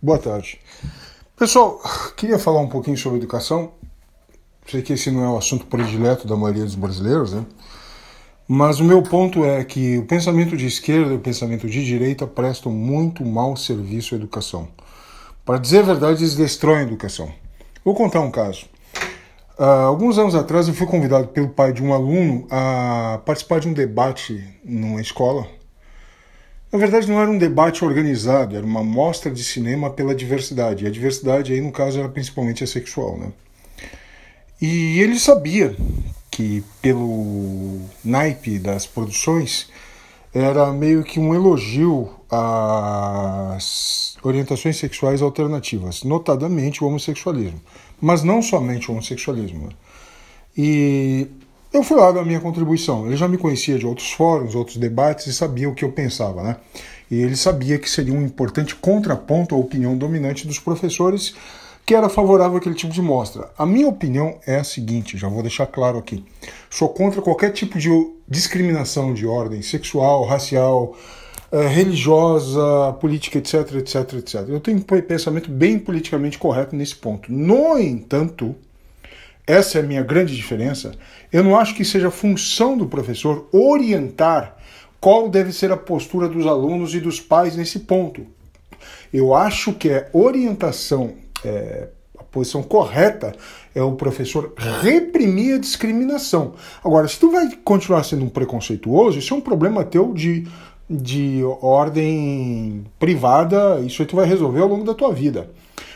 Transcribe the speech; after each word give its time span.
Boa 0.00 0.16
tarde. 0.16 0.60
Pessoal, 1.36 1.80
queria 2.16 2.38
falar 2.38 2.60
um 2.60 2.68
pouquinho 2.68 2.96
sobre 2.96 3.18
educação. 3.18 3.72
Sei 4.64 4.80
que 4.80 4.92
esse 4.92 5.10
não 5.10 5.24
é 5.24 5.28
o 5.28 5.36
assunto 5.36 5.66
predileto 5.66 6.24
da 6.24 6.36
maioria 6.36 6.62
dos 6.62 6.76
brasileiros, 6.76 7.32
né? 7.32 7.44
Mas 8.46 8.78
o 8.78 8.84
meu 8.84 9.02
ponto 9.02 9.44
é 9.44 9.64
que 9.64 9.98
o 9.98 10.06
pensamento 10.06 10.56
de 10.56 10.66
esquerda 10.66 11.12
e 11.12 11.16
o 11.16 11.20
pensamento 11.20 11.68
de 11.68 11.84
direita 11.84 12.28
prestam 12.28 12.70
muito 12.70 13.24
mau 13.24 13.56
serviço 13.56 14.14
à 14.14 14.18
educação. 14.18 14.68
Para 15.44 15.58
dizer 15.58 15.80
a 15.80 15.86
verdade, 15.86 16.22
eles 16.22 16.36
destroem 16.36 16.78
a 16.78 16.82
educação. 16.82 17.32
Vou 17.84 17.92
contar 17.92 18.20
um 18.20 18.30
caso. 18.30 18.66
Uh, 19.58 19.64
alguns 19.64 20.16
anos 20.16 20.36
atrás 20.36 20.68
eu 20.68 20.74
fui 20.74 20.86
convidado 20.86 21.26
pelo 21.28 21.48
pai 21.48 21.72
de 21.72 21.82
um 21.82 21.92
aluno 21.92 22.46
a 22.52 23.20
participar 23.26 23.58
de 23.58 23.66
um 23.66 23.72
debate 23.72 24.46
numa 24.64 25.00
escola 25.00 25.57
na 26.70 26.78
verdade, 26.78 27.08
não 27.08 27.20
era 27.20 27.30
um 27.30 27.38
debate 27.38 27.84
organizado, 27.84 28.56
era 28.56 28.64
uma 28.64 28.84
mostra 28.84 29.30
de 29.30 29.42
cinema 29.42 29.88
pela 29.88 30.14
diversidade. 30.14 30.84
E 30.84 30.86
a 30.86 30.90
diversidade 30.90 31.52
aí, 31.52 31.60
no 31.60 31.72
caso, 31.72 31.98
era 31.98 32.08
principalmente 32.08 32.62
a 32.62 32.66
sexual, 32.66 33.16
né? 33.16 33.32
E 34.60 35.00
ele 35.00 35.18
sabia 35.18 35.74
que, 36.30 36.62
pelo 36.82 37.80
naipe 38.04 38.58
das 38.58 38.86
produções, 38.86 39.68
era 40.34 40.70
meio 40.72 41.04
que 41.04 41.18
um 41.18 41.34
elogio 41.34 42.10
às 42.30 44.16
orientações 44.22 44.76
sexuais 44.76 45.22
alternativas, 45.22 46.02
notadamente 46.02 46.84
o 46.84 46.86
homossexualismo. 46.86 47.60
Mas 48.00 48.22
não 48.22 48.42
somente 48.42 48.90
o 48.90 48.92
homossexualismo. 48.92 49.68
Né? 49.68 49.72
E 50.56 51.26
eu 51.72 51.82
fui 51.82 51.96
lá 51.96 52.10
da 52.10 52.24
minha 52.24 52.40
contribuição. 52.40 53.06
Ele 53.06 53.16
já 53.16 53.28
me 53.28 53.38
conhecia 53.38 53.78
de 53.78 53.86
outros 53.86 54.10
fóruns, 54.12 54.54
outros 54.54 54.76
debates 54.76 55.26
e 55.26 55.32
sabia 55.32 55.68
o 55.68 55.74
que 55.74 55.84
eu 55.84 55.92
pensava, 55.92 56.42
né? 56.42 56.56
E 57.10 57.16
ele 57.16 57.36
sabia 57.36 57.78
que 57.78 57.88
seria 57.88 58.12
um 58.12 58.22
importante 58.22 58.74
contraponto 58.74 59.54
à 59.54 59.58
opinião 59.58 59.96
dominante 59.96 60.46
dos 60.46 60.58
professores, 60.58 61.34
que 61.86 61.94
era 61.94 62.08
favorável 62.08 62.58
àquele 62.58 62.74
tipo 62.74 62.92
de 62.92 63.00
mostra. 63.00 63.50
A 63.56 63.64
minha 63.64 63.88
opinião 63.88 64.38
é 64.46 64.56
a 64.56 64.64
seguinte, 64.64 65.16
já 65.16 65.28
vou 65.28 65.40
deixar 65.42 65.66
claro 65.66 65.96
aqui. 65.96 66.22
Sou 66.68 66.90
contra 66.90 67.22
qualquer 67.22 67.50
tipo 67.50 67.78
de 67.78 67.88
discriminação 68.28 69.14
de 69.14 69.26
ordem 69.26 69.62
sexual, 69.62 70.26
racial, 70.26 70.94
eh, 71.50 71.66
religiosa, 71.66 72.92
política, 73.00 73.38
etc, 73.38 73.76
etc, 73.76 74.12
etc. 74.18 74.34
Eu 74.48 74.60
tenho 74.60 74.76
um 74.76 74.82
pensamento 74.82 75.50
bem 75.50 75.78
politicamente 75.78 76.36
correto 76.38 76.76
nesse 76.76 76.94
ponto. 76.94 77.32
No 77.32 77.78
entanto, 77.78 78.54
essa 79.48 79.78
é 79.78 79.80
a 79.80 79.84
minha 79.84 80.02
grande 80.02 80.36
diferença. 80.36 80.92
Eu 81.32 81.42
não 81.42 81.58
acho 81.58 81.74
que 81.74 81.82
seja 81.82 82.10
função 82.10 82.76
do 82.76 82.86
professor 82.86 83.48
orientar 83.50 84.58
qual 85.00 85.26
deve 85.26 85.52
ser 85.52 85.72
a 85.72 85.76
postura 85.76 86.28
dos 86.28 86.46
alunos 86.46 86.94
e 86.94 87.00
dos 87.00 87.18
pais 87.18 87.56
nesse 87.56 87.80
ponto. 87.80 88.26
Eu 89.10 89.34
acho 89.34 89.72
que 89.72 89.88
é 89.88 90.10
orientação, 90.12 91.14
é, 91.42 91.88
a 92.18 92.24
posição 92.24 92.62
correta 92.62 93.34
é 93.74 93.80
o 93.80 93.92
professor 93.92 94.52
reprimir 94.82 95.54
a 95.54 95.58
discriminação. 95.58 96.52
Agora, 96.84 97.08
se 97.08 97.18
tu 97.18 97.30
vai 97.30 97.48
continuar 97.64 98.04
sendo 98.04 98.26
um 98.26 98.28
preconceituoso, 98.28 99.18
isso 99.18 99.32
é 99.32 99.36
um 99.38 99.40
problema 99.40 99.82
teu 99.82 100.12
de, 100.12 100.46
de 100.90 101.40
ordem 101.62 102.84
privada, 102.98 103.80
isso 103.80 104.02
aí 104.02 104.06
tu 104.06 104.16
vai 104.16 104.26
resolver 104.26 104.60
ao 104.60 104.68
longo 104.68 104.84
da 104.84 104.92
tua 104.92 105.10
vida. 105.10 105.48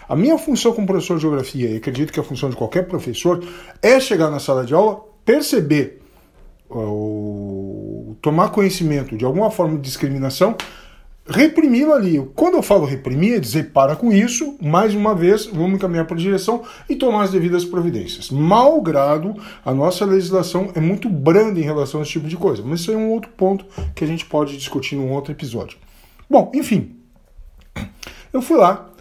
A 0.08 0.16
minha 0.16 0.36
função 0.38 0.72
como 0.72 0.86
professor 0.86 1.16
de 1.16 1.22
geografia, 1.22 1.70
e 1.70 1.76
acredito 1.76 2.12
que 2.12 2.20
a 2.20 2.22
função 2.22 2.50
de 2.50 2.56
qualquer 2.56 2.86
professor, 2.86 3.42
é 3.80 3.98
chegar 4.00 4.30
na 4.30 4.38
sala 4.38 4.64
de 4.64 4.74
aula, 4.74 5.04
perceber, 5.24 6.02
ou, 6.68 8.16
tomar 8.20 8.50
conhecimento 8.50 9.16
de 9.16 9.24
alguma 9.24 9.50
forma 9.50 9.76
de 9.76 9.82
discriminação, 9.82 10.56
reprimi-lo 11.26 11.92
ali. 11.92 12.18
Quando 12.34 12.54
eu 12.54 12.62
falo 12.62 12.84
reprimir, 12.84 13.34
é 13.34 13.38
dizer 13.38 13.72
para 13.72 13.96
com 13.96 14.12
isso, 14.12 14.56
mais 14.60 14.94
uma 14.94 15.14
vez, 15.14 15.46
vamos 15.46 15.74
encaminhar 15.74 16.06
para 16.06 16.16
a 16.16 16.20
direção 16.20 16.62
e 16.88 16.96
tomar 16.96 17.22
as 17.24 17.30
devidas 17.30 17.64
providências. 17.64 18.30
Malgrado, 18.30 19.34
a 19.64 19.72
nossa 19.72 20.04
legislação 20.04 20.70
é 20.74 20.80
muito 20.80 21.08
branda 21.08 21.58
em 21.58 21.62
relação 21.62 22.00
a 22.00 22.02
esse 22.02 22.12
tipo 22.12 22.28
de 22.28 22.36
coisa, 22.36 22.62
mas 22.64 22.80
isso 22.80 22.92
é 22.92 22.96
um 22.96 23.10
outro 23.10 23.30
ponto 23.36 23.64
que 23.94 24.04
a 24.04 24.06
gente 24.06 24.24
pode 24.26 24.56
discutir 24.56 24.96
num 24.96 25.12
outro 25.12 25.32
episódio. 25.32 25.78
Bom, 26.28 26.50
enfim, 26.54 26.96
eu 28.32 28.40
fui 28.40 28.56
lá, 28.56 28.91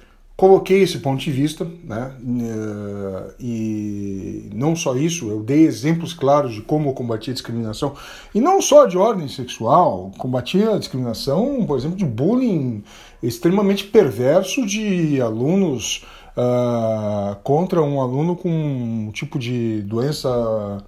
coloquei 0.42 0.82
esse 0.82 0.98
ponto 0.98 1.22
de 1.24 1.32
vista, 1.32 1.68
né? 1.84 2.16
Eh, 2.20 3.34
e 3.40 4.50
não 4.52 4.76
só 4.76 4.96
isso, 4.96 5.30
eu 5.30 5.44
dei 5.44 5.66
exemplos 5.68 6.16
claros 6.16 6.56
de 6.56 6.64
como 6.64 6.90
eu 6.90 6.94
a 7.30 7.34
discriminação, 7.34 7.94
e 8.34 8.42
não 8.42 8.60
só 8.60 8.88
de 8.88 8.98
ordem 8.98 9.28
sexual, 9.28 10.10
combati 10.18 10.64
a 10.64 10.80
discriminação, 10.80 11.64
por 11.68 11.78
exemplo, 11.78 11.96
de 11.96 12.06
bullying 12.06 12.84
extremamente 13.22 13.84
perverso 13.84 14.66
de 14.66 15.22
alunos 15.22 16.08
uh, 16.36 17.36
contra 17.44 17.80
um 17.84 18.02
aluno 18.02 18.36
com 18.36 18.50
um 18.50 19.12
tipo 19.12 19.38
de 19.38 19.84
doença 19.84 20.84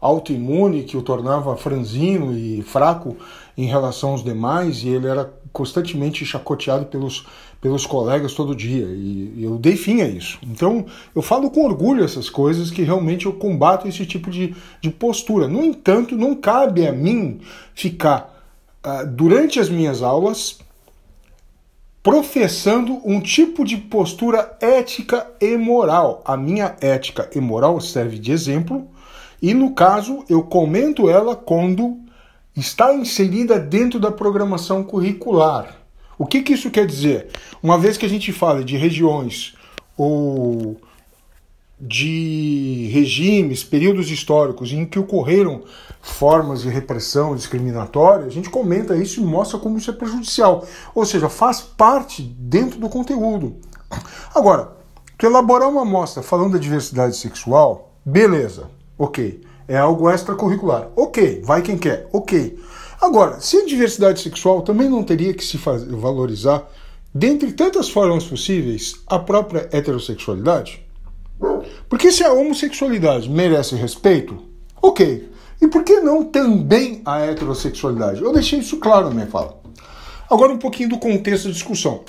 autoimune 0.00 0.84
que 0.84 0.96
o 0.96 1.02
tornava 1.02 1.56
franzino 1.56 2.36
e 2.36 2.62
fraco 2.62 3.16
em 3.56 3.66
relação 3.66 4.10
aos 4.10 4.22
demais, 4.22 4.82
e 4.82 4.88
ele 4.88 5.06
era 5.06 5.32
constantemente 5.52 6.24
chacoteado 6.24 6.86
pelos 6.86 7.26
pelos 7.60 7.84
colegas 7.84 8.34
todo 8.34 8.54
dia 8.54 8.86
e 8.86 9.42
eu 9.42 9.58
dei 9.58 9.76
fim 9.76 10.00
a 10.00 10.08
isso. 10.08 10.38
Então 10.42 10.86
eu 11.14 11.20
falo 11.20 11.50
com 11.50 11.64
orgulho 11.64 12.04
essas 12.04 12.30
coisas 12.30 12.70
que 12.70 12.82
realmente 12.82 13.26
eu 13.26 13.32
combato 13.32 13.88
esse 13.88 14.06
tipo 14.06 14.30
de, 14.30 14.54
de 14.80 14.90
postura. 14.90 15.48
No 15.48 15.64
entanto, 15.64 16.16
não 16.16 16.34
cabe 16.34 16.86
a 16.86 16.92
mim 16.92 17.40
ficar 17.74 18.44
uh, 18.84 19.06
durante 19.06 19.58
as 19.58 19.68
minhas 19.68 20.02
aulas 20.02 20.58
professando 22.00 23.00
um 23.04 23.20
tipo 23.20 23.64
de 23.64 23.76
postura 23.76 24.56
ética 24.60 25.26
e 25.40 25.56
moral. 25.56 26.22
A 26.24 26.36
minha 26.36 26.76
ética 26.80 27.28
e 27.34 27.40
moral 27.40 27.80
serve 27.80 28.18
de 28.18 28.30
exemplo 28.30 28.88
e 29.40 29.54
no 29.54 29.74
caso 29.74 30.24
eu 30.28 30.42
comento 30.42 31.08
ela 31.08 31.36
quando 31.36 31.98
está 32.56 32.92
inserida 32.92 33.58
dentro 33.58 34.00
da 34.00 34.10
programação 34.10 34.82
curricular. 34.82 35.76
O 36.18 36.26
que, 36.26 36.42
que 36.42 36.54
isso 36.54 36.70
quer 36.70 36.86
dizer? 36.86 37.28
Uma 37.62 37.78
vez 37.78 37.96
que 37.96 38.04
a 38.04 38.08
gente 38.08 38.32
fala 38.32 38.64
de 38.64 38.76
regiões 38.76 39.54
ou 39.96 40.76
de 41.80 42.90
regimes, 42.92 43.62
períodos 43.62 44.10
históricos 44.10 44.72
em 44.72 44.84
que 44.84 44.98
ocorreram 44.98 45.62
formas 46.02 46.62
de 46.62 46.68
repressão 46.68 47.36
discriminatória, 47.36 48.26
a 48.26 48.30
gente 48.30 48.50
comenta 48.50 48.96
isso 48.96 49.20
e 49.20 49.24
mostra 49.24 49.58
como 49.58 49.78
isso 49.78 49.90
é 49.90 49.94
prejudicial. 49.94 50.66
Ou 50.92 51.06
seja, 51.06 51.28
faz 51.28 51.60
parte 51.60 52.22
dentro 52.22 52.80
do 52.80 52.88
conteúdo. 52.88 53.56
Agora, 54.34 54.72
tu 55.16 55.26
elaborar 55.26 55.68
uma 55.68 55.82
amostra 55.82 56.22
falando 56.22 56.54
da 56.54 56.58
diversidade 56.58 57.16
sexual, 57.16 57.92
beleza, 58.04 58.68
ok. 58.98 59.40
É 59.66 59.76
algo 59.76 60.10
extracurricular. 60.10 60.88
Ok, 60.96 61.42
vai 61.44 61.62
quem 61.62 61.78
quer, 61.78 62.08
ok. 62.12 62.58
Agora, 63.00 63.40
se 63.40 63.58
a 63.58 63.66
diversidade 63.66 64.20
sexual 64.20 64.62
também 64.62 64.88
não 64.88 65.04
teria 65.04 65.32
que 65.32 65.44
se 65.44 65.56
fazer, 65.56 65.94
valorizar, 65.94 66.68
dentre 67.14 67.52
tantas 67.52 67.88
formas 67.88 68.24
possíveis, 68.24 68.96
a 69.06 69.18
própria 69.18 69.68
heterossexualidade? 69.70 70.84
Porque 71.88 72.10
se 72.10 72.24
a 72.24 72.32
homossexualidade 72.32 73.30
merece 73.30 73.76
respeito, 73.76 74.42
ok. 74.82 75.30
E 75.60 75.68
por 75.68 75.84
que 75.84 76.00
não 76.00 76.24
também 76.24 77.02
a 77.04 77.20
heterossexualidade? 77.20 78.22
Eu 78.22 78.32
deixei 78.32 78.58
isso 78.58 78.78
claro 78.78 79.08
na 79.08 79.14
minha 79.14 79.26
fala. 79.26 79.60
Agora 80.30 80.52
um 80.52 80.58
pouquinho 80.58 80.90
do 80.90 80.98
contexto 80.98 81.46
da 81.46 81.52
discussão. 81.52 82.04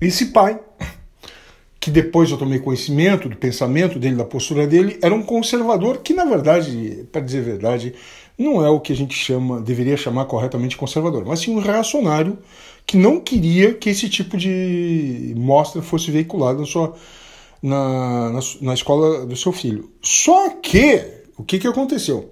Esse 0.00 0.26
pai, 0.26 0.60
que 1.84 1.90
depois 1.90 2.30
eu 2.30 2.38
tomei 2.38 2.58
conhecimento 2.58 3.28
do 3.28 3.36
pensamento 3.36 3.98
dele, 3.98 4.16
da 4.16 4.24
postura 4.24 4.66
dele, 4.66 4.98
era 5.02 5.14
um 5.14 5.22
conservador 5.22 5.98
que, 5.98 6.14
na 6.14 6.24
verdade, 6.24 7.06
para 7.12 7.20
dizer 7.20 7.40
a 7.40 7.42
verdade, 7.42 7.94
não 8.38 8.64
é 8.64 8.70
o 8.70 8.80
que 8.80 8.90
a 8.90 8.96
gente 8.96 9.14
chama, 9.14 9.60
deveria 9.60 9.94
chamar 9.94 10.24
corretamente 10.24 10.78
conservador, 10.78 11.26
mas 11.26 11.40
sim 11.40 11.54
um 11.54 11.58
reacionário 11.58 12.38
que 12.86 12.96
não 12.96 13.20
queria 13.20 13.74
que 13.74 13.90
esse 13.90 14.08
tipo 14.08 14.38
de 14.38 15.34
mostra 15.36 15.82
fosse 15.82 16.10
veiculada 16.10 16.62
na, 16.62 16.88
na, 17.62 18.30
na, 18.30 18.40
na 18.62 18.72
escola 18.72 19.26
do 19.26 19.36
seu 19.36 19.52
filho. 19.52 19.90
Só 20.00 20.48
que, 20.62 21.04
o 21.36 21.44
que, 21.44 21.58
que 21.58 21.68
aconteceu? 21.68 22.30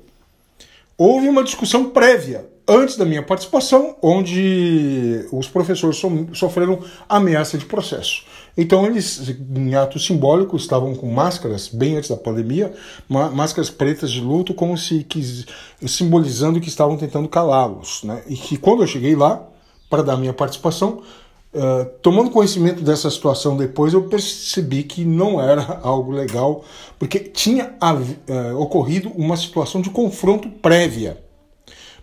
Houve 0.97 1.29
uma 1.29 1.45
discussão 1.45 1.91
prévia 1.91 2.47
antes 2.67 2.97
da 2.97 3.05
minha 3.05 3.23
participação, 3.23 3.97
onde 4.01 5.27
os 5.33 5.49
professores 5.49 6.01
sofreram 6.35 6.81
ameaça 7.09 7.59
de 7.59 7.67
processo. 7.67 8.25
Então 8.57 8.85
eles, 8.87 9.35
em 9.57 9.75
ato 9.75 9.99
simbólico, 9.99 10.57
estavam 10.57 10.95
com 10.95 11.11
máscaras, 11.11 11.69
bem 11.69 11.97
antes 11.97 12.11
da 12.11 12.17
pandemia, 12.17 12.73
máscaras 13.09 13.71
pretas 13.71 14.11
de 14.11 14.21
luto, 14.21 14.53
como 14.53 14.77
se 14.77 15.05
quis, 15.05 15.47
simbolizando 15.87 16.61
que 16.61 16.69
estavam 16.69 16.97
tentando 16.97 17.29
calá-los. 17.29 18.03
Né? 18.05 18.23
E 18.27 18.37
que 18.37 18.57
quando 18.57 18.83
eu 18.83 18.87
cheguei 18.87 19.17
lá, 19.17 19.49
para 19.89 20.03
dar 20.03 20.17
minha 20.17 20.33
participação, 20.33 21.03
uh, 21.53 21.85
tomando 22.01 22.31
conhecimento 22.31 22.83
dessa 22.83 23.11
situação 23.11 23.57
depois, 23.57 23.93
eu 23.93 24.05
percebi 24.05 24.83
que 24.85 25.05
não 25.05 25.41
era 25.41 25.81
algo 25.85 26.13
legal, 26.13 26.65
porque 26.99 27.19
tinha 27.19 27.75
uh, 27.81 28.59
ocorrido 28.59 29.11
uma 29.11 29.37
situação 29.37 29.81
de 29.81 29.91
confronto 29.91 30.49
prévia. 30.49 31.23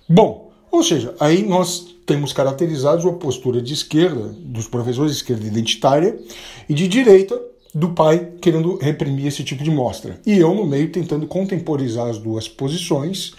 Bom, 0.08 0.49
ou 0.72 0.84
seja, 0.84 1.16
aí 1.20 1.44
nós 1.44 1.96
temos 2.06 2.34
caracterizados 2.34 3.06
uma 3.06 3.14
postura 3.14 3.62
de 3.62 3.74
esquerda, 3.74 4.34
dos 4.40 4.68
professores 4.68 5.12
de 5.12 5.18
esquerda 5.18 5.46
identitária, 5.46 6.20
e 6.68 6.74
de 6.74 6.88
direita, 6.88 7.40
do 7.74 7.90
pai 7.90 8.34
querendo 8.42 8.78
reprimir 8.78 9.28
esse 9.28 9.44
tipo 9.44 9.64
de 9.64 9.70
mostra. 9.70 10.20
E 10.26 10.38
eu, 10.38 10.54
no 10.56 10.66
meio, 10.66 10.92
tentando 10.92 11.28
contemporizar 11.28 12.08
as 12.08 12.18
duas 12.18 12.48
posições 12.48 13.30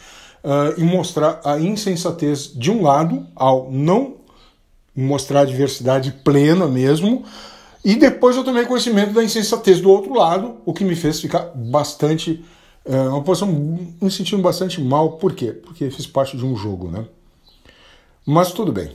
uh, 0.44 0.78
e 0.78 0.84
mostrar 0.84 1.40
a 1.44 1.58
insensatez 1.58 2.52
de 2.54 2.70
um 2.70 2.82
lado, 2.82 3.26
ao 3.34 3.70
não 3.70 4.18
mostrar 4.94 5.40
a 5.40 5.44
diversidade 5.44 6.12
plena 6.24 6.68
mesmo, 6.68 7.24
e 7.84 7.96
depois 7.96 8.36
eu 8.36 8.44
tomei 8.44 8.64
conhecimento 8.66 9.12
da 9.12 9.24
insensatez 9.24 9.80
do 9.80 9.90
outro 9.90 10.14
lado, 10.14 10.58
o 10.64 10.72
que 10.72 10.84
me 10.84 10.94
fez 10.94 11.20
ficar 11.20 11.50
bastante. 11.54 12.44
Uh, 12.84 13.10
uma 13.10 13.22
posição 13.22 13.48
me 14.00 14.10
sentindo 14.10 14.42
bastante 14.42 14.80
mal. 14.80 15.12
Por 15.12 15.34
quê? 15.34 15.52
Porque 15.52 15.90
fiz 15.90 16.06
parte 16.06 16.36
de 16.36 16.44
um 16.44 16.56
jogo, 16.56 16.88
né? 16.90 17.04
Mas 18.26 18.52
tudo 18.52 18.72
bem. 18.72 18.93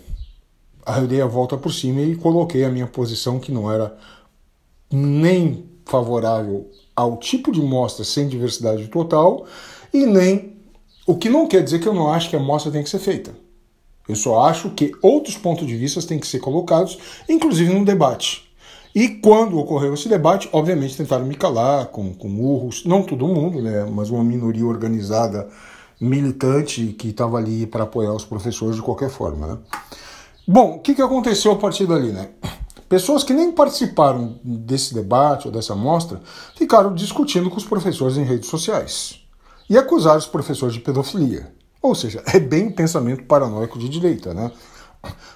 Aí 0.86 1.02
eu 1.02 1.08
dei 1.08 1.22
a 1.22 1.26
volta 1.26 1.58
por 1.58 1.74
cima 1.74 2.02
e 2.02 2.16
coloquei 2.16 2.64
a 2.64 2.70
minha 2.70 2.88
posição 2.88 3.40
que 3.40 3.52
não 3.52 3.72
era 3.72 3.98
nem 4.92 5.66
favorável 5.86 6.70
ao 6.96 7.18
tipo 7.18 7.52
de 7.52 7.62
mostra 7.62 8.06
sem 8.06 8.28
diversidade 8.28 8.88
total 8.88 9.46
e 9.94 10.06
nem 10.06 10.56
o 11.06 11.16
que 11.16 11.30
não 11.30 11.48
quer 11.48 11.64
dizer 11.64 11.80
que 11.80 11.88
eu 11.88 11.94
não 11.94 12.12
acho 12.12 12.30
que 12.30 12.36
a 12.36 12.40
mostra 12.40 12.72
tem 12.72 12.84
que 12.84 12.90
ser 12.90 13.00
feita. 13.00 13.36
Eu 14.08 14.16
só 14.16 14.46
acho 14.46 14.70
que 14.72 14.92
outros 15.02 15.36
pontos 15.36 15.66
de 15.66 15.76
vista 15.76 16.02
têm 16.02 16.20
que 16.20 16.28
ser 16.28 16.40
colocados, 16.40 16.98
inclusive 17.28 17.74
no 17.74 17.84
debate. 17.84 18.46
E 18.94 19.10
quando 19.10 19.60
ocorreu 19.60 19.94
esse 19.94 20.08
debate, 20.08 20.48
obviamente 20.54 20.96
tentaram 20.96 21.26
me 21.26 21.36
calar 21.36 21.88
com, 21.88 22.14
com 22.14 22.30
urros, 22.30 22.86
não 22.86 23.04
todo 23.04 23.28
mundo, 23.28 23.62
né, 23.62 23.86
mas 23.92 24.10
uma 24.10 24.24
minoria 24.24 24.66
organizada, 24.66 25.50
militante, 26.00 26.88
que 26.94 27.10
estava 27.10 27.38
ali 27.38 27.66
para 27.66 27.84
apoiar 27.84 28.14
os 28.14 28.26
professores 28.26 28.76
de 28.76 28.82
qualquer 28.82 29.10
forma. 29.10 29.48
Né? 29.48 29.58
Bom, 30.48 30.76
o 30.76 30.80
que, 30.80 30.94
que 30.94 31.02
aconteceu 31.02 31.52
a 31.52 31.56
partir 31.56 31.86
dali? 31.86 32.12
Né? 32.12 32.30
Pessoas 32.88 33.24
que 33.24 33.34
nem 33.34 33.52
participaram 33.52 34.40
desse 34.44 34.94
debate 34.94 35.48
ou 35.48 35.54
dessa 35.54 35.76
mostra 35.76 36.22
ficaram 36.56 36.94
discutindo 36.94 37.50
com 37.50 37.58
os 37.58 37.66
professores 37.66 38.18
em 38.18 38.24
redes 38.24 38.50
sociais 38.50 39.20
e 39.70 39.78
acusaram 39.78 40.20
os 40.20 40.28
professores 40.28 40.76
de 40.76 40.82
pedofilia. 40.82 41.52
Ou 41.82 41.96
seja, 41.96 42.24
é 42.28 42.40
bem 42.40 42.70
pensamento 42.70 43.24
paranoico 43.24 43.80
de 43.80 43.90
direita, 43.90 44.34
né? 44.34 44.52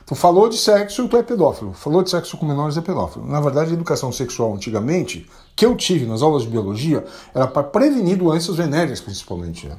Tu 0.06 0.16
falou 0.16 0.50
de 0.50 0.58
sexo, 0.58 1.08
tu 1.08 1.18
é 1.18 1.22
pedófilo. 1.22 1.74
Falou 1.74 2.02
de 2.02 2.10
sexo 2.10 2.38
com 2.38 2.46
menores, 2.46 2.78
é 2.78 2.82
pedófilo. 2.82 3.26
Na 3.28 3.40
verdade, 3.40 3.70
a 3.70 3.74
educação 3.74 4.12
sexual 4.12 4.56
antigamente, 4.56 5.30
que 5.56 5.66
eu 5.66 5.76
tive 5.76 6.06
nas 6.06 6.22
aulas 6.22 6.44
de 6.44 6.50
biologia, 6.50 7.06
era 7.34 7.48
para 7.48 7.64
prevenir 7.64 8.18
doenças 8.18 8.56
venéreas, 8.56 9.00
principalmente. 9.00 9.68
Né? 9.68 9.78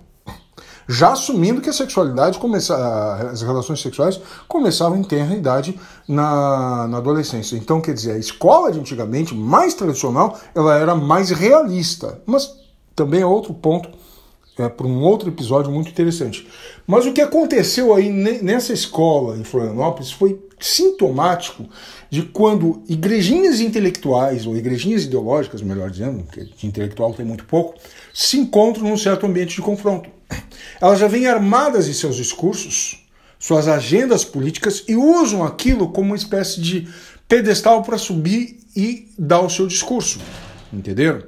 Já 0.89 1.13
assumindo 1.13 1.61
que 1.61 1.71
a 1.71 1.73
sexualidade 1.73 2.39
começa, 2.39 2.75
as 3.31 3.43
relações 3.43 3.81
sexuais 3.81 4.21
começavam 4.49 4.99
em 4.99 5.03
tenra 5.03 5.35
idade 5.35 5.79
na, 6.07 6.89
na 6.89 6.99
adolescência. 6.99 7.57
Então, 7.57 7.81
quer 7.81 7.95
dizer, 7.95 8.13
a 8.13 8.19
escola 8.19 8.73
de 8.73 8.81
antigamente, 8.81 9.35
mais 9.35 9.75
tradicional, 9.75 10.39
ela 10.55 10.77
era 10.77 10.95
mais 10.95 11.31
realista. 11.31 12.21
Mas 12.27 12.53
também 12.95 13.21
é 13.21 13.27
outro 13.27 13.55
ponto 13.55 13.89
é, 14.63 14.69
para 14.69 14.87
um 14.87 15.03
outro 15.03 15.29
episódio 15.29 15.71
muito 15.71 15.91
interessante. 15.91 16.47
Mas 16.87 17.07
o 17.07 17.13
que 17.13 17.21
aconteceu 17.21 17.95
aí 17.95 18.11
nessa 18.11 18.73
escola 18.73 19.37
em 19.37 19.45
Florianópolis 19.45 20.11
foi 20.11 20.41
sintomático 20.59 21.67
de 22.11 22.23
quando 22.23 22.83
igrejinhas 22.89 23.61
intelectuais, 23.61 24.47
ou 24.47 24.57
igrejinhas 24.57 25.05
ideológicas, 25.05 25.63
melhor 25.63 25.91
dizendo, 25.91 26.25
de 26.57 26.67
intelectual 26.67 27.15
tem 27.15 27.25
muito 27.25 27.45
pouco, 27.45 27.75
se 28.13 28.39
encontram 28.39 28.89
num 28.89 28.97
certo 28.97 29.27
ambiente 29.27 29.57
de 29.57 29.63
confronto. 29.63 30.11
Elas 30.81 30.99
já 30.99 31.09
vêm 31.09 31.27
armadas 31.27 31.89
em 31.89 31.93
seus 31.93 32.17
discursos, 32.17 33.07
suas 33.39 33.69
agendas 33.69 34.25
políticas 34.25 34.85
e 34.87 34.95
usam 34.95 35.43
aquilo 35.45 35.89
como 35.89 36.09
uma 36.09 36.17
espécie 36.17 36.61
de 36.61 36.89
pedestal 37.27 37.83
para 37.83 37.97
subir 37.97 38.59
e 38.77 39.09
dar 39.19 39.41
o 39.41 39.49
seu 39.51 39.67
discurso. 39.67 40.21
Entenderam? 40.73 41.23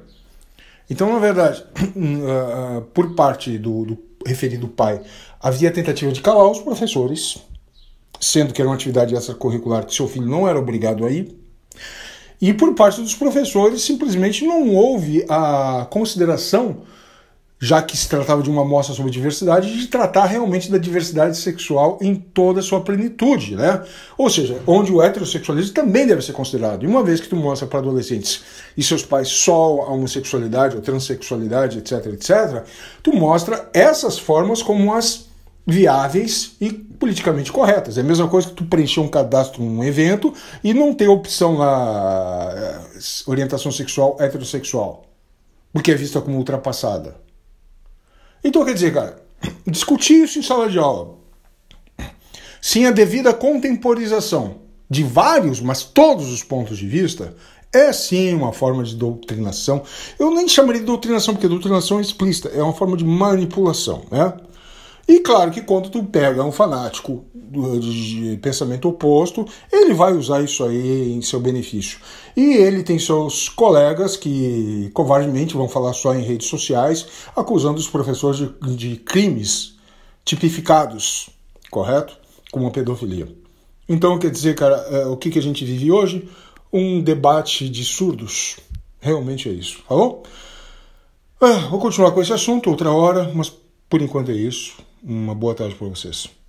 Então, 0.93 1.11
na 1.11 1.17
verdade, 1.17 1.65
ah, 1.75 2.77
ah, 2.77 2.81
por 2.93 3.15
parte 3.15 3.57
do, 3.57 3.83
do 3.83 3.97
referido 4.27 4.67
pai, 4.67 5.01
havia 5.41 5.71
tentativa 5.71 6.11
de 6.11 6.21
calar 6.21 6.51
os 6.51 6.59
professores, 6.59 7.39
sendo 8.19 8.53
que 8.53 8.61
era 8.61 8.69
uma 8.69 8.75
atividade 8.75 9.15
extracurricular 9.15 9.87
que 9.87 9.95
seu 9.95 10.07
filho 10.07 10.27
não 10.27 10.47
era 10.47 10.59
obrigado 10.59 11.03
a 11.03 11.09
ir. 11.09 11.35
E 12.39 12.53
por 12.53 12.75
parte 12.75 13.01
dos 13.01 13.15
professores, 13.15 13.81
simplesmente 13.81 14.45
não 14.45 14.69
houve 14.69 15.25
a 15.27 15.87
consideração 15.89 16.83
já 17.63 17.81
que 17.81 17.95
se 17.95 18.09
tratava 18.09 18.43
de 18.43 18.49
uma 18.49 18.65
mostra 18.65 18.93
sobre 18.93 19.09
diversidade, 19.09 19.73
de 19.73 19.87
tratar 19.87 20.25
realmente 20.25 20.69
da 20.69 20.77
diversidade 20.77 21.37
sexual 21.37 21.97
em 22.01 22.13
toda 22.13 22.59
a 22.59 22.61
sua 22.61 22.81
plenitude, 22.81 23.55
né? 23.55 23.81
Ou 24.17 24.29
seja, 24.29 24.59
onde 24.67 24.91
o 24.91 25.01
heterossexualismo 25.01 25.73
também 25.73 26.05
deve 26.05 26.21
ser 26.21 26.33
considerado. 26.33 26.83
E 26.83 26.87
uma 26.87 27.01
vez 27.01 27.21
que 27.21 27.29
tu 27.29 27.37
mostra 27.37 27.65
para 27.65 27.79
adolescentes 27.79 28.43
e 28.75 28.83
seus 28.83 29.05
pais 29.05 29.29
só 29.29 29.79
a 29.83 29.93
homossexualidade 29.93 30.75
ou 30.75 30.81
transexualidade, 30.81 31.77
etc, 31.77 32.05
etc, 32.07 32.65
tu 33.01 33.15
mostra 33.15 33.69
essas 33.73 34.19
formas 34.19 34.61
como 34.61 34.93
as 34.93 35.27
viáveis 35.65 36.57
e 36.59 36.69
politicamente 36.69 37.49
corretas. 37.49 37.97
É 37.97 38.01
a 38.01 38.03
mesma 38.03 38.27
coisa 38.27 38.49
que 38.49 38.55
tu 38.55 38.65
preencher 38.65 38.99
um 38.99 39.07
cadastro 39.07 39.63
num 39.63 39.81
evento 39.85 40.33
e 40.61 40.73
não 40.73 40.93
ter 40.93 41.07
opção 41.07 41.55
lá 41.59 42.51
eh, 42.53 42.79
orientação 43.25 43.71
sexual 43.71 44.17
heterossexual, 44.19 45.05
porque 45.71 45.93
é 45.93 45.95
vista 45.95 46.19
como 46.19 46.37
ultrapassada. 46.37 47.23
Então, 48.43 48.65
quer 48.65 48.73
dizer, 48.73 48.93
cara, 48.93 49.23
discutir 49.65 50.23
isso 50.23 50.39
em 50.39 50.41
sala 50.41 50.69
de 50.69 50.77
aula, 50.77 51.15
sem 52.61 52.85
a 52.85 52.91
devida 52.91 53.33
contemporização 53.33 54.61
de 54.89 55.03
vários, 55.03 55.59
mas 55.59 55.83
todos 55.83 56.31
os 56.31 56.43
pontos 56.43 56.77
de 56.77 56.87
vista, 56.87 57.35
é 57.73 57.91
sim 57.91 58.33
uma 58.33 58.53
forma 58.53 58.83
de 58.83 58.95
doutrinação. 58.95 59.81
Eu 60.19 60.31
nem 60.31 60.47
chamaria 60.47 60.79
de 60.79 60.85
doutrinação, 60.85 61.33
porque 61.33 61.47
doutrinação 61.47 61.97
é 61.97 62.01
explícita, 62.01 62.49
é 62.49 62.61
uma 62.61 62.73
forma 62.73 62.95
de 62.95 63.03
manipulação, 63.03 64.03
né? 64.11 64.33
E 65.07 65.19
claro 65.19 65.51
que 65.51 65.61
quando 65.61 65.89
tu 65.89 66.03
pega 66.03 66.43
um 66.43 66.51
fanático 66.51 67.25
de 67.33 68.39
pensamento 68.41 68.87
oposto, 68.87 69.45
ele 69.71 69.93
vai 69.93 70.13
usar 70.13 70.41
isso 70.41 70.63
aí 70.63 71.11
em 71.11 71.21
seu 71.21 71.39
benefício. 71.39 71.99
E 72.35 72.53
ele 72.53 72.83
tem 72.83 72.97
seus 72.97 73.49
colegas 73.49 74.15
que 74.15 74.89
covardemente 74.93 75.55
vão 75.55 75.67
falar 75.67 75.93
só 75.93 76.15
em 76.15 76.23
redes 76.23 76.47
sociais, 76.47 77.05
acusando 77.35 77.79
os 77.79 77.87
professores 77.87 78.39
de, 78.39 78.75
de 78.75 78.95
crimes 78.95 79.75
tipificados, 80.23 81.29
correto? 81.69 82.17
Como 82.51 82.67
a 82.67 82.71
pedofilia. 82.71 83.27
Então, 83.87 84.17
quer 84.17 84.31
dizer, 84.31 84.55
cara, 84.55 84.75
é, 84.89 85.05
o 85.05 85.17
que, 85.17 85.29
que 85.29 85.39
a 85.39 85.41
gente 85.41 85.65
vive 85.65 85.91
hoje? 85.91 86.29
Um 86.71 87.01
debate 87.01 87.67
de 87.69 87.83
surdos. 87.83 88.57
Realmente 88.99 89.49
é 89.49 89.51
isso, 89.51 89.83
falou? 89.87 90.23
Ah, 91.41 91.67
vou 91.69 91.79
continuar 91.79 92.11
com 92.11 92.21
esse 92.21 92.31
assunto 92.31 92.69
outra 92.69 92.89
hora, 92.89 93.29
mas 93.35 93.51
por 93.89 94.01
enquanto 94.01 94.31
é 94.31 94.35
isso. 94.35 94.77
Uma 95.03 95.35
boa 95.35 95.53
tarde 95.53 95.75
para 95.75 95.87
vocês. 95.89 96.42